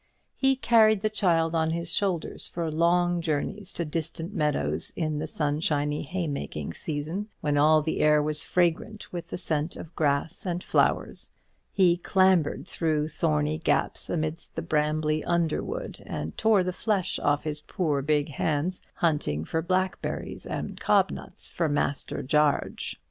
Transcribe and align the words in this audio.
He 0.35 0.55
carried 0.55 1.03
the 1.03 1.11
child 1.11 1.53
on 1.53 1.69
his 1.69 1.93
shoulders 1.93 2.47
for 2.47 2.71
long 2.71 3.21
journeys 3.21 3.71
to 3.73 3.85
distant 3.85 4.33
meadows 4.33 4.91
in 4.95 5.19
the 5.19 5.27
sunshiny 5.27 6.01
haymaking 6.01 6.73
season, 6.73 7.29
when 7.41 7.55
all 7.55 7.83
the 7.83 7.99
air 7.99 8.19
was 8.19 8.41
fragrant 8.41 9.13
with 9.13 9.27
the 9.27 9.37
scent 9.37 9.75
of 9.75 9.95
grass 9.95 10.43
and 10.43 10.63
flowers; 10.63 11.29
he 11.71 11.97
clambered 11.97 12.67
through 12.67 13.09
thorny 13.09 13.59
gaps 13.59 14.09
amidst 14.09 14.55
the 14.55 14.63
brambly 14.63 15.23
underwood, 15.23 16.01
and 16.07 16.35
tore 16.35 16.63
the 16.63 16.73
flesh 16.73 17.19
off 17.19 17.43
his 17.43 17.61
poor 17.61 18.01
big 18.01 18.29
hands 18.29 18.81
hunting 18.95 19.45
for 19.45 19.61
blackberries 19.61 20.47
and 20.47 20.79
cob 20.79 21.11
nuts 21.11 21.47
for 21.47 21.69
Master 21.69 22.23
"Jarge." 22.23 22.99